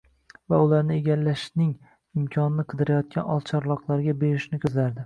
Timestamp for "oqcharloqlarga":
3.39-4.21